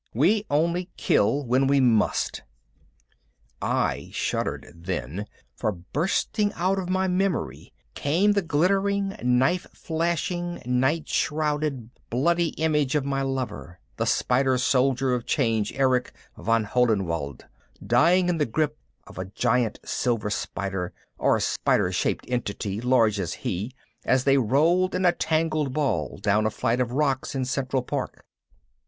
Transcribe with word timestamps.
We 0.15 0.47
only 0.49 0.89
kill 0.97 1.45
when 1.45 1.67
we 1.67 1.79
must." 1.79 2.41
I 3.61 4.09
shuddered 4.11 4.71
then, 4.75 5.27
for 5.55 5.71
bursting 5.73 6.51
out 6.53 6.79
of 6.79 6.89
my 6.89 7.07
memory 7.07 7.71
came 7.93 8.31
the 8.31 8.41
glittering, 8.41 9.15
knife 9.21 9.67
flashing, 9.75 10.59
night 10.65 11.07
shrouded, 11.07 11.91
bloody 12.09 12.47
image 12.59 12.95
of 12.95 13.05
my 13.05 13.21
lover, 13.21 13.79
the 13.97 14.05
Spider 14.07 14.57
soldier 14.57 15.13
of 15.13 15.27
change 15.27 15.71
Erich 15.73 16.11
von 16.35 16.63
Hohenwald, 16.63 17.45
dying 17.85 18.27
in 18.27 18.39
the 18.39 18.47
grip 18.47 18.79
of 19.05 19.19
a 19.19 19.25
giant 19.25 19.77
silver 19.85 20.31
spider, 20.31 20.93
or 21.19 21.39
spider 21.39 21.91
shaped 21.91 22.25
entity 22.27 22.81
large 22.81 23.19
as 23.19 23.33
he, 23.33 23.71
as 24.03 24.23
they 24.23 24.39
rolled 24.39 24.95
in 24.95 25.05
a 25.05 25.11
tangled 25.11 25.73
ball 25.73 26.17
down 26.17 26.47
a 26.47 26.49
flight 26.49 26.79
of 26.79 26.91
rocks 26.91 27.35
in 27.35 27.45
Central 27.45 27.83
Park. 27.83 28.25